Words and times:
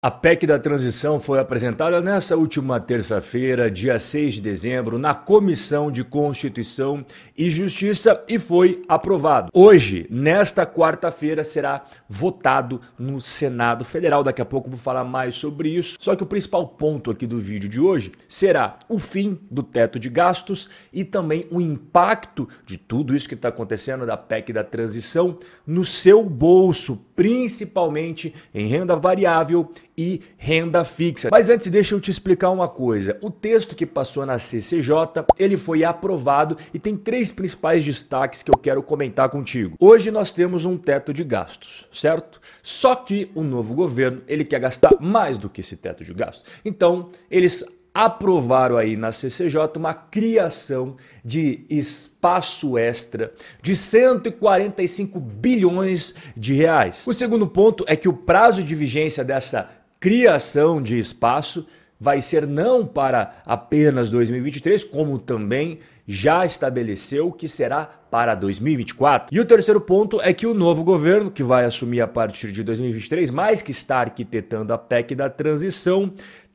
A 0.00 0.12
PEC 0.12 0.46
da 0.46 0.60
transição 0.60 1.18
foi 1.18 1.40
apresentada 1.40 2.00
nessa 2.00 2.36
última 2.36 2.78
terça-feira, 2.78 3.68
dia 3.68 3.98
6 3.98 4.34
de 4.34 4.40
dezembro, 4.40 4.96
na 4.96 5.12
Comissão 5.12 5.90
de 5.90 6.04
Constituição 6.04 7.04
e 7.36 7.50
Justiça 7.50 8.22
e 8.28 8.38
foi 8.38 8.84
aprovado. 8.86 9.50
Hoje, 9.52 10.06
nesta 10.08 10.64
quarta-feira, 10.64 11.42
será 11.42 11.84
votado 12.08 12.80
no 12.96 13.20
Senado 13.20 13.84
Federal. 13.84 14.22
Daqui 14.22 14.40
a 14.40 14.44
pouco 14.44 14.70
vou 14.70 14.78
falar 14.78 15.02
mais 15.02 15.34
sobre 15.34 15.70
isso. 15.70 15.96
Só 15.98 16.14
que 16.14 16.22
o 16.22 16.26
principal 16.26 16.68
ponto 16.68 17.10
aqui 17.10 17.26
do 17.26 17.40
vídeo 17.40 17.68
de 17.68 17.80
hoje 17.80 18.12
será 18.28 18.78
o 18.88 19.00
fim 19.00 19.36
do 19.50 19.64
teto 19.64 19.98
de 19.98 20.08
gastos 20.08 20.70
e 20.92 21.04
também 21.04 21.48
o 21.50 21.60
impacto 21.60 22.48
de 22.64 22.78
tudo 22.78 23.16
isso 23.16 23.28
que 23.28 23.34
está 23.34 23.48
acontecendo 23.48 24.06
da 24.06 24.16
PEC 24.16 24.52
da 24.52 24.62
transição 24.62 25.34
no 25.66 25.84
seu 25.84 26.22
bolso, 26.22 27.04
principalmente 27.16 28.32
em 28.54 28.68
renda 28.68 28.94
variável 28.94 29.68
e 29.98 30.22
renda 30.36 30.84
fixa. 30.84 31.28
Mas 31.28 31.50
antes 31.50 31.66
deixa 31.66 31.92
eu 31.92 32.00
te 32.00 32.08
explicar 32.08 32.50
uma 32.50 32.68
coisa. 32.68 33.18
O 33.20 33.32
texto 33.32 33.74
que 33.74 33.84
passou 33.84 34.24
na 34.24 34.38
CCJ, 34.38 35.24
ele 35.36 35.56
foi 35.56 35.82
aprovado 35.82 36.56
e 36.72 36.78
tem 36.78 36.96
três 36.96 37.32
principais 37.32 37.84
destaques 37.84 38.44
que 38.44 38.50
eu 38.50 38.56
quero 38.56 38.80
comentar 38.80 39.28
contigo. 39.28 39.74
Hoje 39.80 40.12
nós 40.12 40.30
temos 40.30 40.64
um 40.64 40.78
teto 40.78 41.12
de 41.12 41.24
gastos, 41.24 41.88
certo? 41.92 42.40
Só 42.62 42.94
que 42.94 43.28
o 43.34 43.42
novo 43.42 43.74
governo, 43.74 44.22
ele 44.28 44.44
quer 44.44 44.60
gastar 44.60 44.92
mais 45.00 45.36
do 45.36 45.48
que 45.48 45.62
esse 45.62 45.76
teto 45.76 46.04
de 46.04 46.14
gastos. 46.14 46.44
Então, 46.64 47.10
eles 47.28 47.64
aprovaram 47.92 48.76
aí 48.76 48.96
na 48.96 49.10
CCJ 49.10 49.72
uma 49.76 49.92
criação 49.92 50.96
de 51.24 51.64
espaço 51.68 52.78
extra 52.78 53.32
de 53.60 53.74
145 53.74 55.18
bilhões 55.18 56.14
de 56.36 56.54
reais. 56.54 57.04
O 57.08 57.12
segundo 57.12 57.48
ponto 57.48 57.84
é 57.88 57.96
que 57.96 58.08
o 58.08 58.12
prazo 58.12 58.62
de 58.62 58.72
vigência 58.76 59.24
dessa 59.24 59.77
criação 60.00 60.80
de 60.80 60.98
espaço 60.98 61.66
vai 62.00 62.20
ser 62.20 62.46
não 62.46 62.86
para 62.86 63.42
apenas 63.44 64.10
2023, 64.10 64.84
como 64.84 65.18
também 65.18 65.80
já 66.06 66.46
estabeleceu 66.46 67.30
que 67.32 67.48
será 67.48 67.84
para 68.10 68.34
2024. 68.34 69.34
E 69.34 69.40
o 69.40 69.44
terceiro 69.44 69.80
ponto 69.80 70.20
é 70.22 70.32
que 70.32 70.46
o 70.46 70.54
novo 70.54 70.82
governo, 70.82 71.30
que 71.30 71.42
vai 71.42 71.64
assumir 71.64 72.00
a 72.00 72.06
partir 72.06 72.52
de 72.52 72.62
2023, 72.62 73.30
mais 73.30 73.60
que 73.60 73.72
está 73.72 73.98
arquitetando 73.98 74.72
a 74.72 74.78
PEC 74.78 75.14
da 75.14 75.28
transição, 75.28 76.12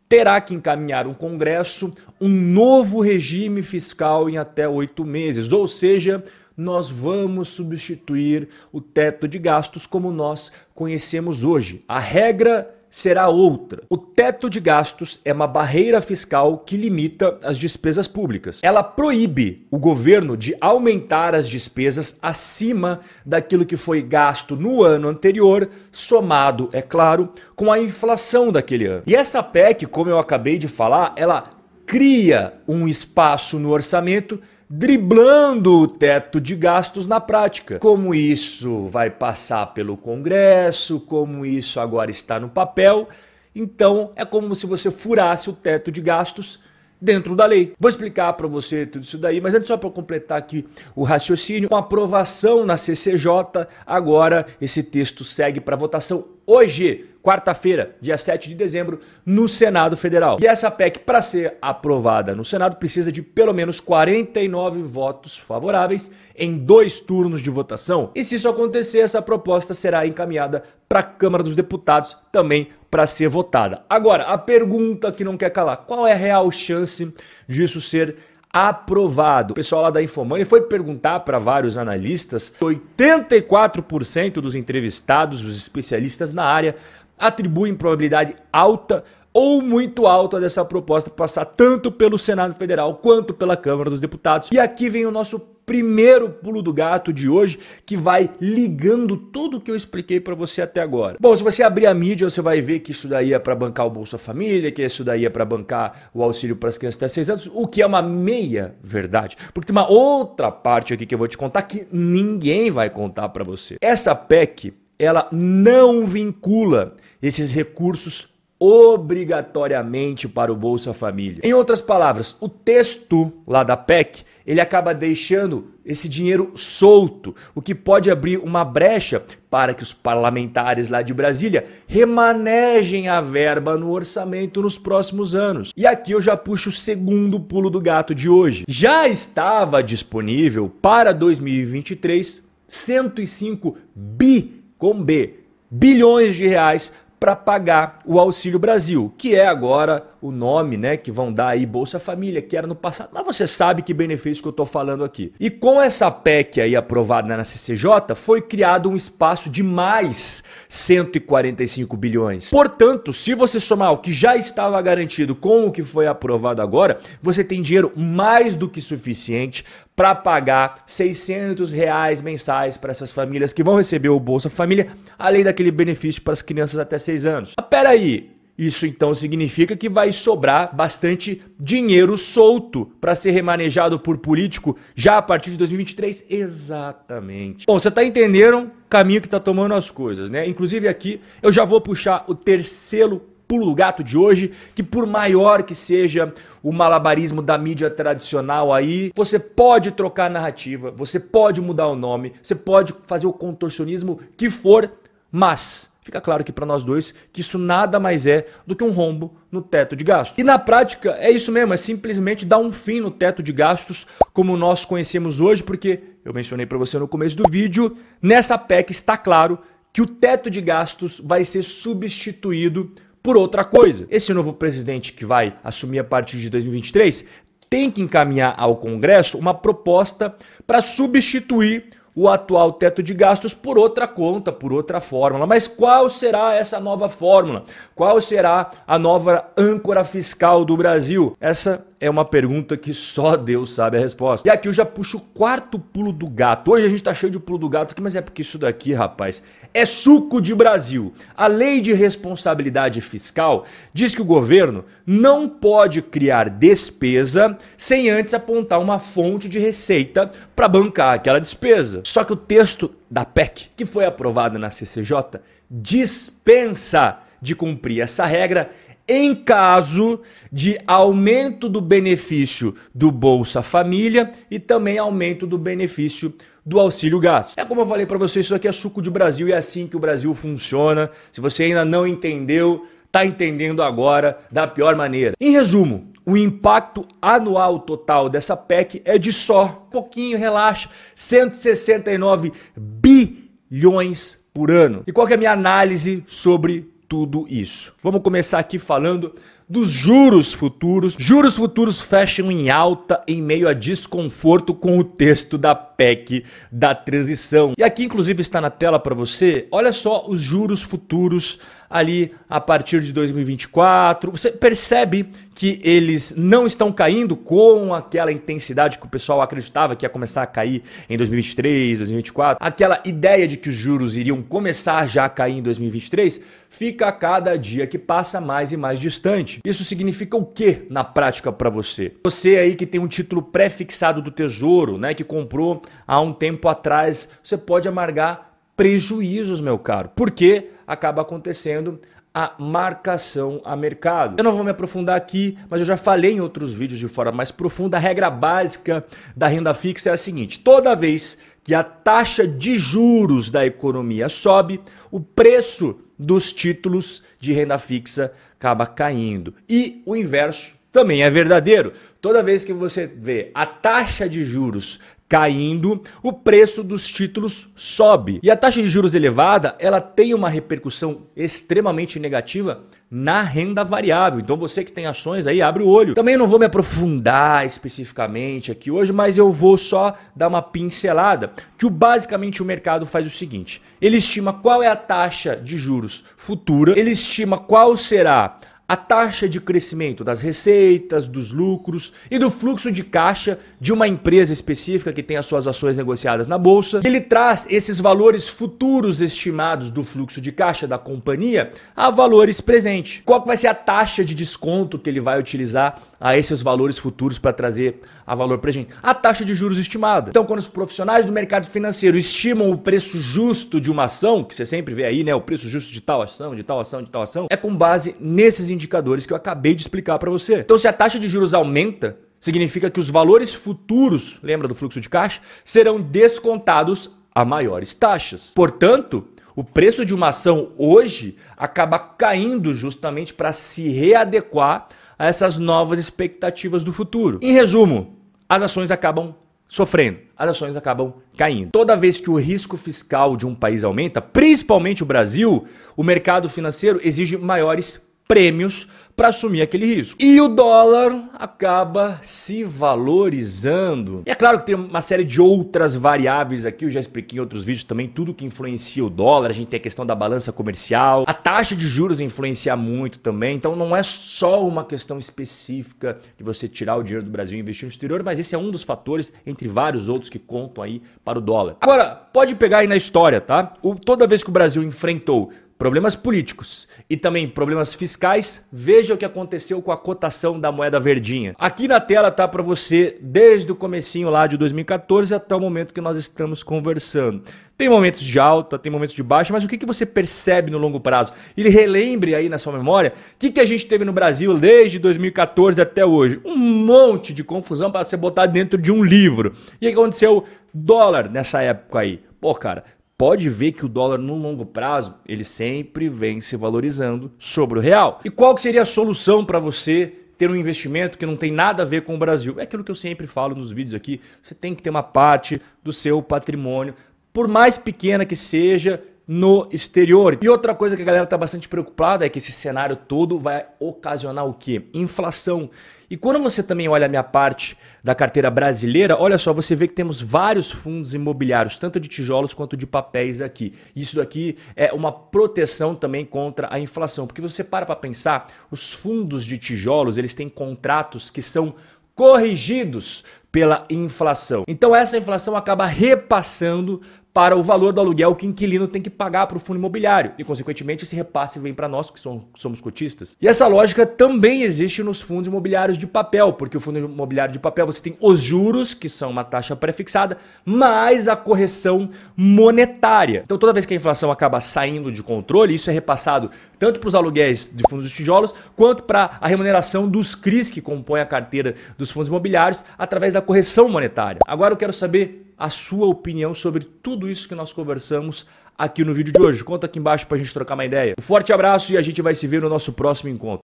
terá 0.08 0.40
que 0.42 0.54
encaminhar 0.54 1.06
um 1.06 1.14
Congresso 1.14 1.92
um 2.20 2.30
novo 2.30 3.02
regime 3.02 3.62
fiscal 3.62 4.30
em 4.30 4.38
até 4.38 4.68
oito 4.68 5.04
meses, 5.04 5.52
ou 5.52 5.68
seja, 5.68 6.24
nós 6.56 6.90
vamos 6.90 7.50
substituir 7.50 8.48
o 8.72 8.80
teto 8.80 9.28
de 9.28 9.38
gastos 9.38 9.86
como 9.86 10.12
nós 10.12 10.52
conhecemos 10.74 11.44
hoje. 11.44 11.84
A 11.88 12.00
regra 12.00 12.74
será 12.94 13.28
outra. 13.28 13.82
O 13.90 13.98
teto 13.98 14.48
de 14.48 14.60
gastos 14.60 15.20
é 15.26 15.34
uma 15.34 15.48
barreira 15.48 16.00
fiscal 16.00 16.60
que 16.60 16.78
limita 16.78 17.40
as 17.44 17.58
despesas 17.58 18.08
públicas. 18.08 18.60
Ela 18.62 18.84
proíbe 18.84 19.66
o 19.72 19.80
governo 19.80 20.38
de 20.38 20.56
aumentar 20.62 21.34
as 21.34 21.50
despesas 21.50 22.20
acima 22.22 23.00
daquilo 23.26 23.66
que 23.66 23.76
foi 23.76 24.04
gasto 24.04 24.56
no 24.56 24.84
ano 24.84 25.10
anterior, 25.10 25.68
somado, 25.92 26.70
é 26.72 26.84
claro, 26.84 27.34
com 27.56 27.72
a 27.72 27.80
inflação 27.80 28.52
daquele 28.52 28.86
ano. 28.86 29.04
E 29.08 29.16
essa 29.16 29.42
PEC, 29.42 29.88
como 29.88 30.12
eu 30.12 30.20
acabei 30.20 30.60
de 30.60 30.68
falar, 30.68 31.14
ela 31.16 31.46
cria 31.88 32.54
um 32.68 32.88
espaço 32.88 33.58
no 33.58 33.72
orçamento 33.72 34.40
driblando 34.76 35.82
o 35.82 35.88
teto 35.88 36.42
de 36.42 36.56
gastos 36.56 37.06
na 37.06 37.22
prática. 37.22 37.78
Como 37.78 38.16
isso 38.16 38.88
vai 38.88 39.08
passar 39.08 39.68
pelo 39.68 39.96
Congresso, 39.96 41.00
como 41.02 41.46
isso 41.46 41.80
agora 41.80 42.10
está 42.10 42.40
no 42.40 42.50
papel, 42.50 43.08
então 43.56 44.12
é 44.16 44.26
como 44.26 44.56
se 44.56 44.66
você 44.66 44.90
furasse 44.90 45.48
o 45.48 45.54
teto 45.54 45.92
de 45.92 46.02
gastos 46.02 46.60
dentro 47.00 47.36
da 47.36 47.46
lei. 47.46 47.74
Vou 47.80 47.88
explicar 47.88 48.34
para 48.34 48.48
você 48.48 48.84
tudo 48.84 49.04
isso 49.04 49.20
daí, 49.20 49.40
mas 49.40 49.54
antes 49.54 49.68
só 49.68 49.78
para 49.78 49.92
completar 49.92 50.40
aqui 50.40 50.66
o 50.96 51.04
raciocínio, 51.04 51.70
com 51.70 51.76
aprovação 51.76 52.66
na 52.66 52.76
CCJ, 52.76 53.68
agora 53.86 54.48
esse 54.60 54.82
texto 54.82 55.24
segue 55.24 55.62
para 55.62 55.76
votação 55.76 56.26
hoje 56.48 57.13
quarta-feira, 57.24 57.94
dia 58.02 58.18
7 58.18 58.50
de 58.50 58.56
dezembro, 58.56 59.00
no 59.26 59.48
Senado 59.48 59.96
Federal. 59.96 60.38
E 60.42 60.46
essa 60.46 60.70
PEC, 60.70 61.00
para 61.00 61.22
ser 61.22 61.56
aprovada 61.62 62.36
no 62.36 62.44
Senado, 62.44 62.76
precisa 62.76 63.14
de 63.14 63.22
pelo 63.22 63.54
menos 63.54 63.80
49 63.80 64.84
votos 64.84 65.38
favoráveis 65.38 66.12
em 66.36 66.58
dois 66.58 67.00
turnos 67.00 67.42
de 67.42 67.50
votação. 67.50 68.12
E 68.14 68.26
se 68.26 68.36
isso 68.36 68.50
acontecer, 68.50 69.00
essa 69.00 69.22
proposta 69.22 69.74
será 69.74 70.06
encaminhada 70.06 70.64
para 70.90 71.00
a 71.00 71.04
Câmara 71.04 71.44
dos 71.44 71.56
Deputados 71.56 72.18
também 72.32 72.68
para 72.92 73.08
ser 73.08 73.30
votada. 73.30 73.84
Agora, 73.90 74.26
a 74.26 74.38
pergunta 74.38 75.12
que 75.12 75.24
não 75.24 75.38
quer 75.38 75.50
calar: 75.50 75.78
qual 75.78 76.06
é 76.06 76.12
a 76.12 76.18
real 76.18 76.52
chance 76.52 77.14
disso 77.48 77.80
ser 77.80 78.18
aprovado. 78.54 79.54
O 79.54 79.56
pessoal 79.56 79.82
lá 79.82 79.90
da 79.90 80.04
Infomoney 80.04 80.46
foi 80.46 80.62
perguntar 80.62 81.22
para 81.22 81.40
vários 81.40 81.76
analistas, 81.76 82.54
84% 82.62 84.34
dos 84.34 84.54
entrevistados, 84.54 85.44
os 85.44 85.58
especialistas 85.58 86.34
na 86.34 86.44
área, 86.44 86.76
atribuem 87.18 87.76
probabilidade 87.76 88.36
alta 88.52 89.04
ou 89.34 89.62
muito 89.62 90.06
alta 90.06 90.40
dessa 90.40 90.64
proposta 90.64 91.10
passar 91.10 91.46
tanto 91.46 91.92
pelo 91.92 92.20
Senado 92.20 92.54
Federal 92.54 92.96
quanto 92.96 93.34
pela 93.34 93.58
Câmara 93.58 93.90
dos 93.90 94.00
Deputados. 94.00 94.50
E 94.52 94.60
aqui 94.60 94.90
vem 94.90 95.06
o 95.06 95.12
nosso 95.12 95.40
primeiro 95.66 96.30
pulo 96.30 96.62
do 96.62 96.74
gato 96.74 97.14
de 97.14 97.30
hoje, 97.30 97.58
que 97.86 97.96
vai 97.96 98.30
ligando 98.40 99.16
tudo 99.16 99.58
o 99.58 99.62
que 99.62 99.72
eu 99.72 99.76
expliquei 99.76 100.20
para 100.20 100.36
você 100.36 100.62
até 100.62 100.82
agora. 100.82 101.18
Bom, 101.20 101.36
se 101.36 101.42
você 101.42 101.64
abrir 101.64 101.88
a 101.88 101.94
mídia, 101.94 102.30
você 102.30 102.42
vai 102.42 102.62
ver 102.62 102.80
que 102.80 102.92
isso 102.92 103.08
daí 103.08 103.34
é 103.34 103.40
para 103.40 103.56
bancar 103.56 103.88
o 103.88 103.90
Bolsa 103.90 104.18
Família, 104.18 104.72
que 104.72 104.84
isso 104.84 105.04
daí 105.04 105.26
é 105.26 105.30
para 105.30 105.46
bancar 105.46 106.10
o 106.14 106.22
auxílio 106.22 106.56
para 106.56 106.70
as 106.70 106.78
crianças 106.78 106.98
até 106.98 107.08
6 107.08 107.30
anos, 107.30 107.50
o 107.54 107.66
que 107.66 107.82
é 107.82 107.86
uma 107.86 108.02
meia 108.02 108.76
verdade. 108.84 109.38
Porque 109.54 109.68
tem 109.68 109.76
uma 109.76 109.90
outra 109.90 110.52
parte 110.52 110.94
aqui 110.94 111.06
que 111.06 111.16
eu 111.16 111.20
vou 111.20 111.28
te 111.28 111.38
contar 111.38 111.62
que 111.64 111.88
ninguém 111.92 112.70
vai 112.70 112.90
contar 112.90 113.30
para 113.30 113.44
você. 113.44 113.78
Essa 113.82 114.14
PEC, 114.14 114.74
ela 115.04 115.28
não 115.32 116.06
vincula 116.06 116.96
esses 117.22 117.54
recursos 117.54 118.34
obrigatoriamente 118.66 120.26
para 120.26 120.52
o 120.52 120.56
Bolsa 120.56 120.94
Família. 120.94 121.42
Em 121.44 121.54
outras 121.54 121.82
palavras, 121.82 122.38
o 122.40 122.48
texto 122.48 123.30
lá 123.46 123.62
da 123.62 123.76
PEC, 123.76 124.24
ele 124.48 124.62
acaba 124.62 124.94
deixando 124.94 125.74
esse 125.86 126.08
dinheiro 126.08 126.52
solto, 126.56 127.36
o 127.54 127.62
que 127.62 127.76
pode 127.76 128.10
abrir 128.10 128.38
uma 128.38 128.64
brecha 128.64 129.22
para 129.50 129.74
que 129.74 129.84
os 129.84 129.94
parlamentares 129.94 130.88
lá 130.88 131.02
de 131.02 131.14
Brasília 131.14 131.66
remanejem 131.88 133.10
a 133.10 133.20
verba 133.20 133.76
no 133.76 133.92
orçamento 133.92 134.62
nos 134.62 134.78
próximos 134.78 135.36
anos. 135.36 135.74
E 135.76 135.86
aqui 135.86 136.14
eu 136.14 136.22
já 136.22 136.38
puxo 136.38 136.70
o 136.70 136.72
segundo 136.72 137.42
pulo 137.42 137.70
do 137.70 137.82
gato 137.82 138.16
de 138.16 138.30
hoje. 138.30 138.64
Já 138.70 139.10
estava 139.10 139.84
disponível 139.84 140.72
para 140.82 141.14
2023 141.14 142.44
105 142.66 143.78
bi 143.94 144.63
com 144.84 145.02
B 145.02 145.36
bilhões 145.72 146.36
de 146.36 146.46
reais 146.46 146.92
para 147.18 147.38
pagar 147.38 148.00
o 148.06 148.20
Auxílio 148.20 148.60
Brasil, 148.60 149.14
que 149.18 149.34
é 149.34 149.48
agora 149.48 150.06
o 150.24 150.32
nome, 150.32 150.78
né, 150.78 150.96
que 150.96 151.12
vão 151.12 151.34
dar 151.34 151.50
aí 151.50 151.66
Bolsa 151.66 152.00
Família, 152.00 152.42
que 152.42 152.56
era 152.56 152.66
no 152.66 152.76
passado. 152.76 153.10
Mas 153.12 153.26
você 153.26 153.46
sabe 153.46 153.82
que 153.82 153.94
benefício 153.94 154.42
que 154.42 154.48
eu 154.48 154.52
estou 154.52 154.66
falando 154.66 155.04
aqui. 155.04 155.34
E 155.38 155.50
com 155.50 155.82
essa 155.82 156.10
PEC 156.10 156.62
aí 156.62 156.78
aprovada 156.78 157.36
na 157.36 157.44
CCJ, 157.44 158.16
foi 158.16 158.42
criado 158.42 158.90
um 158.90 158.96
espaço 158.96 159.50
de 159.50 159.62
mais 159.62 160.42
145 160.70 161.98
bilhões. 161.98 162.50
Portanto, 162.50 163.12
se 163.12 163.34
você 163.34 163.60
somar 163.60 163.92
o 163.92 163.98
que 163.98 164.14
já 164.14 164.38
estava 164.38 164.82
garantido 164.82 165.36
com 165.36 165.66
o 165.66 165.72
que 165.74 165.84
foi 165.84 166.08
aprovado 166.08 166.62
agora, 166.62 167.02
você 167.22 167.44
tem 167.44 167.62
dinheiro 167.62 167.92
mais 167.94 168.56
do 168.56 168.70
que 168.70 168.80
suficiente 168.80 169.66
para 169.94 170.16
pagar 170.16 170.84
600 170.88 171.72
reais 171.72 172.22
mensais 172.22 172.78
para 172.78 172.92
essas 172.92 173.12
famílias 173.12 173.52
que 173.52 173.62
vão 173.62 173.76
receber 173.76 174.10
o 174.10 174.20
Bolsa 174.20 174.50
Família, 174.50 174.88
além 175.20 175.44
daquele 175.44 175.70
benefício 175.70 176.22
para 176.22 176.34
as 176.34 176.42
crianças 176.42 176.80
até 176.80 176.98
6 176.98 177.26
anos. 177.26 177.54
Ah, 177.58 177.62
peraí, 177.62 178.33
isso 178.58 178.86
então 178.86 179.16
significa 179.16 179.76
que 179.76 179.90
vai 179.90 180.12
sobrar 180.12 180.76
bastante 180.76 181.42
dinheiro 181.60 182.18
solto 182.18 182.92
para 183.02 183.16
ser 183.16 183.32
remanejado 183.32 184.00
por 184.00 184.18
político 184.18 184.78
já 184.96 185.18
a 185.18 185.22
partir 185.22 185.52
de 185.52 185.58
2023? 185.58 186.26
Exatamente. 186.30 187.66
Bom, 187.66 187.80
você 187.80 187.88
está 187.88 188.04
entendendo 188.04 188.60
o 188.60 188.72
caminho 188.88 189.22
que 189.22 189.28
está 189.28 189.40
tomando 189.40 189.74
as 189.74 189.90
coisas, 189.90 190.30
né? 190.30 190.48
Inclusive 190.48 190.88
aqui 190.88 191.20
eu 191.42 191.52
já 191.52 191.66
vou 191.66 191.82
puxar 191.82 192.26
o 192.28 192.36
terceiro 192.36 193.22
pulo 193.48 193.66
do 193.66 193.76
gato 193.76 194.04
de 194.04 194.18
hoje, 194.18 194.52
que 194.74 194.82
por 194.82 195.06
maior 195.06 195.64
que 195.64 195.76
seja 195.76 196.34
o 196.62 196.72
malabarismo 196.72 197.42
da 197.42 197.58
mídia 197.58 197.90
tradicional 197.90 198.74
aí, 198.74 199.12
você 199.14 199.38
pode 199.38 199.92
trocar 199.92 200.26
a 200.26 200.30
narrativa, 200.30 200.90
você 200.92 201.20
pode 201.20 201.60
mudar 201.62 201.88
o 201.88 201.96
nome, 201.96 202.34
você 202.42 202.56
pode 202.56 202.94
fazer 203.04 203.28
o 203.28 203.34
contorcionismo 203.34 204.20
que 204.38 204.50
for, 204.50 204.92
mas 205.32 205.93
fica 206.04 206.22
claro 206.22 206.44
que 206.44 206.52
para 206.52 206.66
nós 206.66 206.84
dois 206.86 207.14
que 207.32 207.42
isso 207.42 207.58
nada 207.58 208.00
mais 208.00 208.28
é 208.28 208.48
do 208.68 208.76
que 208.76 208.84
um 208.84 208.92
rombo 208.92 209.36
no 209.52 209.62
teto 209.62 209.96
de 209.96 210.04
gastos. 210.04 210.38
E 210.38 210.44
na 210.44 210.60
prática 210.60 211.16
é 211.20 211.32
isso 211.32 211.52
mesmo, 211.52 211.74
é 211.74 211.78
simplesmente 211.78 212.46
dar 212.46 212.58
um 212.58 212.72
fim 212.72 213.00
no 213.00 213.10
teto 213.10 213.42
de 213.42 213.52
gastos 213.52 214.06
como 214.32 214.58
nós 214.58 214.86
conhecemos 214.86 215.40
hoje, 215.40 215.64
porque 215.64 216.02
eu 216.24 216.34
mencionei 216.34 216.66
para 216.66 216.78
você 216.78 217.00
no 217.00 217.08
começo 217.08 217.38
do 217.38 217.50
vídeo, 217.50 217.96
nessa 218.22 218.58
PEC 218.58 218.92
está 218.92 219.18
claro 219.18 219.60
que 219.92 220.02
o 220.02 220.08
teto 220.08 220.50
de 220.50 220.60
gastos 220.60 221.22
vai 221.24 221.46
ser 221.46 221.62
substituído 221.62 222.92
por 223.22 223.38
outra 223.38 223.64
coisa. 223.64 224.06
Esse 224.10 224.34
novo 224.34 224.52
presidente 224.52 225.14
que 225.14 225.26
vai 225.26 225.58
assumir 225.64 226.00
a 226.00 226.04
partir 226.04 226.38
de 226.40 226.50
2023 226.50 227.26
tem 227.70 227.90
que 227.90 228.02
encaminhar 228.02 228.54
ao 228.58 228.76
Congresso 228.78 229.38
uma 229.38 229.54
proposta 229.54 230.36
para 230.68 230.82
substituir 230.82 231.86
o 232.16 232.30
atual 232.30 232.74
teto 232.74 233.02
de 233.02 233.14
gastos 233.14 233.54
por 233.54 233.78
outra 233.78 234.08
conta, 234.08 234.52
por 234.52 234.72
outra 234.72 235.02
fórmula. 235.02 235.48
Mas 235.48 235.68
qual 235.68 236.10
será 236.10 236.54
essa 236.54 236.80
nova 236.80 237.10
fórmula? 237.10 237.64
Qual 237.96 238.20
será 238.22 238.72
a 238.86 239.00
nova 239.00 239.46
âncora 239.58 240.04
fiscal 240.04 240.64
do 240.64 240.78
Brasil? 240.78 241.36
Essa 241.40 241.86
é 242.04 242.10
uma 242.10 242.26
pergunta 242.26 242.76
que 242.76 242.94
só 242.94 243.38
Deus 243.38 243.74
sabe 243.74 243.96
a 243.96 244.00
resposta. 244.02 244.46
E 244.46 244.52
aqui 244.52 244.68
eu 244.68 244.74
já 244.74 244.84
puxo 244.84 245.16
o 245.16 245.22
quarto 245.22 245.80
pulo 245.80 246.12
do 246.12 246.28
gato. 246.28 246.72
Hoje 246.72 246.86
a 246.86 246.90
gente 246.90 247.02
tá 247.02 247.14
cheio 247.14 247.32
de 247.32 247.40
pulo 247.40 247.58
do 247.58 247.70
gato 247.70 247.94
aqui, 247.94 248.02
mas 248.02 248.14
é 248.14 248.20
porque 248.20 248.42
isso 248.42 248.58
daqui, 248.58 248.92
rapaz, 248.92 249.42
é 249.74 249.86
suco 249.86 250.42
de 250.42 250.54
Brasil. 250.54 251.14
A 251.34 251.48
lei 251.48 251.80
de 251.80 251.94
responsabilidade 251.94 253.00
fiscal 253.00 253.64
diz 253.94 254.14
que 254.14 254.22
o 254.22 254.26
governo 254.26 254.84
não 255.08 255.48
pode 255.48 256.02
criar 256.02 256.50
despesa 256.50 257.58
sem 257.78 258.10
antes 258.10 258.34
apontar 258.34 258.82
uma 258.82 259.00
fonte 259.00 259.48
de 259.48 259.58
receita 259.58 260.30
para 260.54 260.68
bancar 260.68 261.14
aquela 261.14 261.40
despesa. 261.40 262.02
Só 262.04 262.26
que 262.26 262.34
o 262.34 262.38
texto 262.38 262.92
da 263.10 263.24
PEC, 263.24 263.70
que 263.78 263.86
foi 263.86 264.04
aprovado 264.04 264.60
na 264.60 264.70
CCJ, 264.70 265.40
dispensa 265.72 267.20
de 267.44 267.54
cumprir 267.54 268.02
essa 268.02 268.26
regra 268.26 268.72
em 269.08 269.36
caso 269.36 270.22
de 270.52 270.80
aumento 270.88 271.68
do 271.68 271.82
benefício 271.82 272.76
do 272.94 273.12
Bolsa 273.12 273.62
Família 273.62 274.32
e 274.50 274.60
também 274.60 274.98
aumento 274.98 275.46
do 275.46 275.58
benefício 275.58 276.34
do 276.66 276.80
auxílio 276.80 277.20
gás. 277.20 277.56
É 277.58 277.66
como 277.66 277.82
eu 277.82 277.86
falei 277.86 278.06
para 278.06 278.18
você, 278.18 278.40
isso 278.40 278.56
aqui 278.56 278.68
é 278.68 278.72
suco 278.72 279.02
de 279.02 279.10
Brasil 279.12 279.48
e 279.50 279.52
é 279.52 279.58
assim 279.58 279.88
que 279.88 279.98
o 279.98 280.00
Brasil 280.00 280.34
funciona. 280.34 281.12
Se 281.32 281.42
você 281.42 281.64
ainda 281.64 281.84
não 281.84 282.08
entendeu, 282.08 282.88
tá 283.12 283.26
entendendo 283.26 283.84
agora 283.84 284.40
da 284.52 284.66
pior 284.66 284.96
maneira. 284.96 285.34
Em 285.40 285.52
resumo, 285.52 286.12
o 286.26 286.38
impacto 286.38 287.06
anual 287.22 287.80
total 287.80 288.30
dessa 288.30 288.56
PEC 288.56 289.02
é 289.04 289.18
de 289.18 289.34
só, 289.34 289.86
um 289.88 289.92
pouquinho, 289.92 290.38
relaxa, 290.38 290.90
169 291.14 292.54
bilhões 292.78 294.42
por 294.54 294.72
ano. 294.72 295.04
E 295.06 295.12
qual 295.12 295.28
é 295.28 295.34
a 295.34 295.38
minha 295.38 295.52
análise 295.52 296.24
sobre 296.28 296.93
tudo 297.14 297.46
isso. 297.48 297.94
Vamos 298.02 298.24
começar 298.24 298.58
aqui 298.58 298.80
falando 298.80 299.36
dos 299.70 299.92
juros 299.92 300.52
futuros. 300.52 301.16
Juros 301.20 301.56
futuros 301.56 302.02
fecham 302.02 302.52
em 302.52 302.72
alta 302.72 303.24
em 303.28 303.40
meio 303.40 303.68
a 303.68 303.74
desconforto 303.74 304.74
com 304.74 304.98
o 304.98 305.04
texto 305.04 305.56
da 305.56 305.76
PEC 305.76 306.44
da 306.72 306.96
transição. 306.96 307.74
E 307.78 307.84
aqui, 307.84 308.06
inclusive, 308.06 308.42
está 308.42 308.60
na 308.60 308.72
tela 308.72 309.00
para 309.00 309.14
você. 309.14 309.68
Olha 309.72 309.94
só 309.94 310.26
os 310.28 310.42
juros 310.42 310.82
futuros 310.82 311.60
ali 311.90 312.34
a 312.50 312.60
partir 312.60 313.02
de 313.02 313.12
2024. 313.14 314.32
Você 314.32 314.52
percebe 314.52 315.30
que 315.56 315.80
eles 315.84 316.34
não 316.36 316.66
estão 316.66 316.92
caindo 316.92 317.36
com 317.36 317.94
aquela 317.94 318.32
intensidade 318.32 318.98
que 318.98 319.06
o 319.06 319.10
pessoal 319.10 319.42
acreditava 319.42 319.96
que 319.96 320.06
ia 320.06 320.10
começar 320.10 320.42
a 320.42 320.48
cair 320.48 320.84
em 321.10 321.18
2023, 321.18 322.00
2024. 322.00 322.58
Aquela 322.60 323.02
ideia 323.06 323.48
de 323.48 323.58
que 323.58 323.70
os 323.70 323.76
juros 323.76 324.16
iriam 324.16 324.42
começar 324.42 325.08
já 325.08 325.26
a 325.26 325.30
cair 325.30 325.58
em 325.58 325.62
2023 325.62 326.42
fica 326.68 327.08
a 327.08 327.12
cada 327.12 327.56
dia 327.56 327.86
que 327.86 328.00
passa 328.00 328.42
mais 328.42 328.72
e 328.72 328.78
mais 328.78 329.00
distante. 329.00 329.62
Isso 329.64 329.84
significa 329.84 330.36
o 330.36 330.46
que 330.46 330.88
na 330.90 331.04
prática 331.04 331.52
para 331.52 331.70
você? 331.70 332.14
Você 332.24 332.58
aí 332.58 332.76
que 332.76 332.88
tem 332.88 333.00
um 333.00 333.08
título 333.08 333.44
pré-fixado 333.44 334.22
do 334.22 334.32
Tesouro, 334.32 334.98
né, 334.98 335.14
que 335.14 335.24
comprou 335.24 335.84
há 336.08 336.20
um 336.20 336.34
tempo 336.34 336.68
atrás, 336.68 337.30
você 337.44 337.56
pode 337.58 337.88
amargar 337.88 338.54
prejuízos, 338.76 339.62
meu 339.62 339.78
caro. 339.78 340.10
Porque 340.16 340.70
acaba 340.86 341.22
acontecendo 341.22 342.00
a 342.34 342.56
marcação 342.58 343.62
a 343.64 343.76
mercado. 343.76 344.40
Eu 344.40 344.44
não 344.44 344.56
vou 344.56 344.64
me 344.64 344.72
aprofundar 344.72 345.16
aqui, 345.16 345.58
mas 345.70 345.80
eu 345.80 345.86
já 345.86 345.96
falei 345.96 346.34
em 346.34 346.42
outros 346.42 346.74
vídeos 346.74 347.00
de 347.00 347.08
forma 347.08 347.32
mais 347.32 347.52
profunda. 347.52 347.98
A 347.98 348.00
regra 348.00 348.30
básica 348.30 349.06
da 349.36 349.48
renda 349.48 349.74
fixa 349.74 350.10
é 350.10 350.14
a 350.14 350.18
seguinte: 350.18 350.60
toda 350.60 350.96
vez 350.96 351.38
que 351.64 351.74
a 351.74 351.84
taxa 351.84 352.48
de 352.48 352.78
juros 352.78 353.52
da 353.52 353.66
economia 353.66 354.28
sobe, 354.30 354.82
o 355.12 355.20
preço 355.20 356.00
dos 356.18 356.52
títulos 356.52 357.24
de 357.40 357.54
renda 357.54 357.78
fixa 357.78 358.34
acaba 358.58 358.88
caindo. 358.88 359.54
E 359.70 360.02
o 360.06 360.16
inverso 360.16 360.74
também 360.92 361.24
é 361.24 361.30
verdadeiro. 361.30 361.94
Toda 362.22 362.44
vez 362.44 362.64
que 362.66 362.74
você 362.74 363.08
vê 363.08 363.52
a 363.54 363.66
taxa 363.66 364.28
de 364.28 364.44
juros 364.44 365.00
caindo, 365.34 366.00
o 366.22 366.32
preço 366.32 366.84
dos 366.84 367.08
títulos 367.08 367.68
sobe. 367.76 368.40
E 368.44 368.52
a 368.52 368.56
taxa 368.56 368.84
de 368.84 368.88
juros 368.88 369.16
elevada, 369.16 369.76
ela 369.80 370.00
tem 370.00 370.32
uma 370.32 370.48
repercussão 370.48 371.24
extremamente 371.36 372.20
negativa 372.20 372.84
na 373.10 373.42
renda 373.42 373.84
variável. 373.84 374.40
Então 374.40 374.56
você 374.56 374.84
que 374.84 374.92
tem 374.92 375.08
ações 375.08 375.48
aí, 375.48 375.60
abre 375.60 375.82
o 375.82 375.88
olho. 375.88 376.14
Também 376.14 376.38
não 376.38 376.48
vou 376.48 376.60
me 376.60 376.66
aprofundar 376.66 377.66
especificamente 377.66 378.72
aqui 378.72 378.92
hoje, 378.92 379.12
mas 379.12 379.36
eu 379.36 379.52
vou 379.52 379.76
só 379.76 380.14
dar 380.36 380.50
uma 380.50 380.62
pincelada, 380.62 381.52
que 381.80 381.90
basicamente 381.90 382.62
o 382.62 382.66
mercado 382.66 383.08
faz 383.08 383.26
o 383.26 383.32
seguinte: 383.32 383.82
ele 384.00 384.18
estima 384.18 384.54
qual 384.54 384.84
é 384.84 384.88
a 384.88 384.96
taxa 384.96 385.56
de 385.56 385.80
juros 385.80 386.26
futura, 386.38 386.94
ele 386.96 387.10
estima 387.10 387.58
qual 387.58 387.98
será 387.98 388.60
a 388.88 388.98
taxa 388.98 389.48
de 389.48 389.62
crescimento 389.62 390.24
das 390.24 390.42
receitas, 390.42 391.26
dos 391.26 391.52
lucros 391.52 392.14
e 392.30 392.38
do 392.38 392.52
fluxo 392.52 392.92
de 392.92 393.04
caixa 393.04 393.58
de 393.80 393.94
uma 393.94 394.08
empresa 394.08 394.52
específica 394.52 395.14
que 395.14 395.24
tem 395.24 395.38
as 395.38 395.46
suas 395.46 395.68
ações 395.68 395.96
negociadas 395.96 396.48
na 396.48 396.58
bolsa. 396.58 397.00
Ele 397.04 397.22
traz 397.22 397.66
esses 397.70 398.00
valores 398.00 398.48
futuros 398.48 399.22
estimados 399.22 399.90
do 399.90 400.04
fluxo 400.04 400.42
de 400.42 400.52
caixa 400.52 400.86
da 400.86 400.98
companhia 400.98 401.72
a 401.96 402.12
valores 402.12 402.60
presentes. 402.60 403.22
Qual 403.26 403.44
vai 403.46 403.56
ser 403.56 403.68
a 403.68 403.76
taxa 403.76 404.24
de 404.24 404.36
desconto 404.36 405.00
que 405.00 405.10
ele 405.10 405.22
vai 405.22 405.40
utilizar 405.40 406.02
a 406.20 406.38
esses 406.38 406.62
valores 406.62 406.98
futuros 406.98 407.38
para 407.38 407.52
trazer 407.52 408.00
a 408.26 408.36
valor 408.36 408.60
presente? 408.60 408.94
A 409.02 409.14
taxa 409.14 409.44
de 409.44 409.54
juros 409.54 409.78
estimada. 409.80 410.30
Então, 410.30 410.46
quando 410.46 410.60
os 410.60 410.68
profissionais 410.68 411.26
do 411.26 411.32
mercado 411.32 411.68
financeiro 411.68 412.18
estimam 412.18 412.70
o 412.70 412.78
preço 412.78 413.20
justo 413.20 413.80
de 413.80 413.90
uma 413.90 414.06
ação, 414.06 414.44
que 414.44 414.56
você 414.56 414.66
sempre 414.66 414.94
vê 414.94 415.06
aí, 415.06 415.24
né, 415.24 415.34
o 415.34 415.42
preço 415.42 415.70
justo 415.70 415.92
de 415.92 416.02
tal 416.02 416.22
ação, 416.22 416.56
de 416.56 416.64
tal 416.64 416.80
ação, 416.80 417.02
de 417.02 417.10
tal 417.10 417.22
ação, 417.22 417.48
é 417.50 417.58
com 417.58 417.76
base 417.76 418.16
nesses 418.20 418.70
indicadores 418.74 419.26
que 419.26 419.34
eu 419.34 419.38
acabei 419.38 419.74
de 419.76 419.82
explicar 419.82 420.18
para 420.20 420.30
você. 420.30 420.60
Então, 420.60 420.78
se 420.78 420.88
a 420.88 420.94
taxa 420.94 421.20
de 421.20 421.28
juros 421.28 421.54
aumenta, 421.54 422.18
significa 422.40 422.90
que 422.90 423.00
os 423.00 423.10
valores 423.10 423.54
futuros, 423.54 424.38
lembra 424.44 424.68
do 424.68 424.76
fluxo 424.76 425.00
de 425.00 425.10
caixa, 425.10 425.42
serão 425.64 426.02
descontados 426.02 427.10
a 427.34 427.46
maiores 427.46 427.94
taxas. 427.94 428.54
Portanto, 428.54 429.28
o 429.56 429.64
preço 429.64 430.06
de 430.06 430.14
uma 430.14 430.30
ação 430.30 430.72
hoje 430.78 431.38
acaba 431.56 432.00
caindo 432.00 432.74
justamente 432.74 433.34
para 433.34 433.54
se 433.54 433.88
readequar 433.90 434.88
a 435.18 435.28
essas 435.28 435.60
novas 435.60 436.00
expectativas 436.00 436.84
do 436.84 436.92
futuro. 436.92 437.40
Em 437.42 437.54
resumo, 437.54 438.18
as 438.50 438.62
ações 438.62 438.92
acabam 438.92 439.36
sofrendo, 439.68 440.20
as 440.38 440.50
ações 440.50 440.76
acabam 440.76 441.14
caindo. 441.38 441.72
Toda 441.72 441.96
vez 441.96 442.20
que 442.20 442.30
o 442.30 442.38
risco 442.38 442.78
fiscal 442.78 443.36
de 443.36 443.46
um 443.46 443.56
país 443.56 443.84
aumenta, 443.84 444.22
principalmente 444.22 445.02
o 445.02 445.06
Brasil, 445.06 445.68
o 445.96 446.04
mercado 446.04 446.50
financeiro 446.50 447.00
exige 447.04 447.38
maiores 447.38 448.08
prêmios 448.28 448.88
para 449.16 449.28
assumir 449.28 449.62
aquele 449.62 449.86
risco. 449.86 450.22
E 450.22 450.40
o 450.42 450.48
dólar 450.48 451.30
acaba 451.34 452.20
se 452.24 452.64
valorizando. 452.64 454.24
E 454.26 454.32
é 454.32 454.36
claro 454.36 454.60
que 454.60 454.66
tem 454.66 454.76
uma 454.76 455.02
série 455.02 455.24
de 455.24 455.40
outras 455.40 455.94
variáveis 455.94 456.66
aqui, 456.66 456.86
eu 456.86 456.90
já 456.90 457.00
expliquei 457.00 457.38
em 457.38 457.40
outros 457.40 457.64
vídeos 457.64 457.84
também, 457.84 458.08
tudo 458.08 458.34
que 458.34 458.46
influencia 458.46 459.06
o 459.06 459.10
dólar. 459.10 459.52
A 459.52 459.54
gente 459.54 459.68
tem 459.68 459.78
a 459.78 459.84
questão 459.84 460.06
da 460.06 460.16
balança 460.16 460.52
comercial, 460.52 461.24
a 461.28 461.34
taxa 461.34 461.76
de 461.76 461.88
juros 461.88 462.20
influencia 462.20 462.76
muito 462.76 463.20
também. 463.20 463.56
Então 463.56 463.76
não 463.76 463.96
é 463.96 464.04
só 464.04 464.66
uma 464.66 464.84
questão 464.84 465.18
específica 465.18 466.20
de 466.38 466.44
você 466.44 466.68
tirar 466.68 466.96
o 466.96 467.04
dinheiro 467.04 467.26
do 467.26 467.32
Brasil 467.32 467.58
e 467.58 467.62
investir 467.62 467.86
no 467.86 467.92
exterior, 467.92 468.24
mas 468.24 468.40
esse 468.40 468.56
é 468.56 468.58
um 468.58 468.72
dos 468.72 468.84
fatores, 468.84 469.32
entre 469.46 469.68
vários 469.68 470.10
outros, 470.10 470.30
que 470.30 470.40
contam 470.40 470.84
aí 470.84 471.02
para 471.24 471.38
o 471.38 471.42
dólar. 471.42 471.78
Agora, 471.82 472.16
pode 472.34 472.56
pegar 472.56 472.80
aí 472.80 472.88
na 472.88 472.96
história, 472.96 473.40
tá? 473.40 473.74
O, 473.82 473.96
toda 473.96 474.26
vez 474.26 474.44
que 474.44 474.50
o 474.50 474.54
Brasil 474.54 474.84
enfrentou 474.84 475.52
problemas 475.84 476.16
políticos 476.16 476.88
e 477.10 477.18
também 477.18 477.46
problemas 477.46 477.94
fiscais, 477.94 478.66
veja 478.72 479.14
o 479.14 479.18
que 479.18 479.26
aconteceu 479.26 479.82
com 479.82 479.92
a 479.92 479.98
cotação 479.98 480.58
da 480.58 480.72
moeda 480.72 480.98
verdinha. 480.98 481.54
Aqui 481.60 481.90
na 481.90 482.00
tela 482.00 482.32
tá 482.32 482.48
para 482.48 482.64
você 482.64 483.18
desde 483.20 483.70
o 483.70 483.76
comecinho 483.76 484.30
lá 484.30 484.48
de 484.48 484.56
2014 484.56 485.36
até 485.36 485.54
o 485.54 485.60
momento 485.60 485.94
que 485.94 486.00
nós 486.00 486.18
estamos 486.18 486.64
conversando. 486.64 487.44
Tem 487.78 487.90
momentos 487.90 488.22
de 488.22 488.40
alta, 488.40 488.80
tem 488.80 488.90
momentos 488.90 489.14
de 489.14 489.22
baixa, 489.22 489.52
mas 489.52 489.66
o 489.66 489.68
que, 489.68 489.78
que 489.78 489.86
você 489.86 490.06
percebe 490.06 490.72
no 490.72 490.78
longo 490.78 491.02
prazo? 491.02 491.34
E 491.58 491.68
relembre 491.68 492.34
aí 492.34 492.48
na 492.48 492.58
sua 492.58 492.72
memória 492.72 493.12
o 493.36 493.38
que, 493.38 493.52
que 493.52 493.60
a 493.60 493.66
gente 493.66 493.86
teve 493.86 494.06
no 494.06 494.14
Brasil 494.14 494.58
desde 494.58 494.98
2014 495.00 495.82
até 495.82 496.06
hoje. 496.06 496.40
Um 496.46 496.58
monte 496.58 497.34
de 497.34 497.44
confusão 497.44 497.92
para 497.92 498.06
ser 498.06 498.16
botado 498.16 498.54
dentro 498.54 498.82
de 498.82 498.90
um 498.90 499.04
livro. 499.04 499.52
E 499.82 499.88
o 499.88 499.90
que 499.90 500.00
aconteceu? 500.00 500.46
Dólar 500.74 501.30
nessa 501.30 501.62
época 501.62 502.00
aí. 502.00 502.22
Pô, 502.40 502.56
cara, 502.56 502.86
pode 503.18 503.50
ver 503.50 503.74
que 503.74 503.86
o 503.86 503.90
dólar 503.90 504.18
no 504.18 504.36
longo 504.36 504.66
prazo 504.66 505.16
ele 505.26 505.44
sempre 505.44 506.10
vem 506.10 506.42
se 506.42 506.56
valorizando 506.56 507.32
sobre 507.38 507.80
o 507.80 507.82
real. 507.82 508.20
E 508.26 508.30
qual 508.30 508.58
seria 508.58 508.82
a 508.82 508.86
solução 508.86 509.46
para 509.46 509.60
você 509.60 510.14
ter 510.38 510.50
um 510.50 510.56
investimento 510.56 511.18
que 511.18 511.26
não 511.26 511.36
tem 511.36 511.52
nada 511.52 511.84
a 511.84 511.86
ver 511.86 512.04
com 512.04 512.16
o 512.16 512.18
Brasil? 512.18 512.60
É 512.60 512.64
aquilo 512.64 512.84
que 512.84 512.92
eu 512.92 512.96
sempre 512.96 513.28
falo 513.28 513.56
nos 513.56 513.72
vídeos 513.72 513.94
aqui. 513.94 514.20
Você 514.42 514.56
tem 514.56 514.74
que 514.76 514.82
ter 514.82 514.90
uma 514.90 515.04
parte 515.04 515.62
do 515.84 515.94
seu 515.94 516.22
patrimônio, 516.22 516.96
por 517.32 517.48
mais 517.48 517.78
pequena 517.78 518.26
que 518.26 518.36
seja, 518.36 519.02
no 519.28 519.68
exterior. 519.72 520.38
E 520.42 520.50
outra 520.50 520.76
coisa 520.76 520.96
que 520.96 521.02
a 521.02 521.06
galera 521.06 521.24
está 521.24 521.38
bastante 521.38 521.70
preocupada 521.70 522.26
é 522.26 522.30
que 522.30 522.40
esse 522.40 522.52
cenário 522.52 522.96
todo 522.96 523.40
vai 523.40 523.66
ocasionar 523.80 524.46
o 524.46 524.54
quê? 524.54 524.84
Inflação. 524.94 525.70
E 526.10 526.18
quando 526.18 526.40
você 526.40 526.62
também 526.62 526.88
olha 526.88 527.06
a 527.06 527.10
minha 527.10 527.24
parte 527.24 527.78
da 528.04 528.14
carteira 528.14 528.52
brasileira, 528.52 529.18
olha 529.18 529.38
só, 529.38 529.52
você 529.52 529.76
vê 529.76 529.88
que 529.88 529.96
temos 529.96 530.22
vários 530.22 530.70
fundos 530.70 531.14
imobiliários, 531.14 531.80
tanto 531.80 532.00
de 532.00 532.08
tijolos 532.08 532.54
quanto 532.54 532.78
de 532.78 532.86
papéis 532.86 533.42
aqui. 533.42 533.74
Isso 533.96 534.18
daqui 534.18 534.58
é 534.76 534.94
uma 534.94 535.12
proteção 535.12 535.96
também 535.96 536.24
contra 536.24 536.68
a 536.72 536.80
inflação, 536.80 537.26
porque 537.26 537.42
você 537.42 537.64
para 537.64 537.86
para 537.86 537.96
pensar, 537.96 538.48
os 538.70 538.94
fundos 538.94 539.44
de 539.44 539.58
tijolos, 539.58 540.18
eles 540.18 540.36
têm 540.36 540.50
contratos 540.50 541.30
que 541.30 541.42
são 541.42 541.74
corrigidos 542.14 543.24
pela 543.52 543.86
inflação. 543.90 544.64
Então 544.68 544.96
essa 544.96 545.18
inflação 545.18 545.56
acaba 545.56 545.86
repassando 545.86 547.02
para 547.34 547.58
o 547.58 547.64
valor 547.64 547.92
do 547.92 548.00
aluguel 548.00 548.36
que 548.36 548.46
o 548.46 548.50
inquilino 548.50 548.88
tem 548.88 549.02
que 549.02 549.10
pagar 549.10 549.48
para 549.48 549.58
o 549.58 549.60
fundo 549.60 549.78
imobiliário. 549.78 550.34
E, 550.38 550.44
consequentemente, 550.44 551.04
esse 551.04 551.16
repasse 551.16 551.58
vem 551.58 551.74
para 551.74 551.88
nós, 551.88 552.12
que 552.12 552.20
somos 552.20 552.80
cotistas. 552.80 553.36
E 553.42 553.48
essa 553.48 553.66
lógica 553.66 554.06
também 554.06 554.62
existe 554.62 555.02
nos 555.02 555.20
fundos 555.20 555.48
imobiliários 555.48 555.98
de 555.98 556.06
papel, 556.06 556.54
porque 556.54 556.78
o 556.78 556.80
fundo 556.80 557.00
imobiliário 557.00 557.52
de 557.52 557.60
papel 557.60 557.88
você 557.88 558.02
tem 558.02 558.18
os 558.22 558.40
juros, 558.40 558.94
que 558.94 559.10
são 559.10 559.32
uma 559.32 559.44
taxa 559.44 559.76
prefixada, 559.76 560.38
mais 560.64 561.28
a 561.28 561.36
correção 561.36 562.10
monetária. 562.38 563.42
Então, 563.44 563.58
toda 563.58 563.74
vez 563.74 563.86
que 563.86 563.94
a 563.94 563.98
inflação 563.98 564.32
acaba 564.32 564.60
saindo 564.60 565.12
de 565.12 565.24
controle, 565.24 565.74
isso 565.74 565.90
é 565.90 565.94
repassado 565.94 566.52
tanto 566.78 567.00
para 567.00 567.08
os 567.08 567.16
aluguéis 567.16 567.72
de 567.74 567.82
fundos 567.90 568.10
de 568.10 568.16
tijolos, 568.16 568.54
quanto 568.76 569.04
para 569.04 569.38
a 569.40 569.48
remuneração 569.48 570.08
dos 570.08 570.36
CRIs 570.36 570.70
que 570.70 570.82
compõem 570.82 571.22
a 571.22 571.26
carteira 571.26 571.74
dos 571.98 572.12
fundos 572.12 572.28
imobiliários 572.28 572.84
através 572.98 573.34
da 573.34 573.42
correção 573.42 573.88
monetária. 573.90 574.40
Agora 574.46 574.74
eu 574.74 574.78
quero 574.78 574.94
saber 574.94 575.53
a 575.64 575.70
sua 575.70 576.08
opinião 576.08 576.54
sobre 576.54 576.84
tudo 576.84 577.30
isso 577.30 577.48
que 577.48 577.56
nós 577.56 577.72
conversamos 577.72 578.46
aqui 578.78 579.02
no 579.06 579.14
vídeo 579.14 579.32
de 579.32 579.42
hoje. 579.42 579.64
Conta 579.64 579.86
aqui 579.86 579.98
embaixo 579.98 580.28
para 580.28 580.36
a 580.36 580.38
gente 580.38 580.54
trocar 580.54 580.74
uma 580.74 580.84
ideia. 580.84 581.14
Um 581.18 581.24
forte 581.24 581.54
abraço 581.54 581.94
e 581.94 581.98
a 581.98 582.02
gente 582.02 582.22
vai 582.22 582.36
se 582.36 582.46
ver 582.46 582.62
no 582.62 582.68
nosso 582.68 582.92
próximo 582.92 583.30
encontro. 583.30 583.62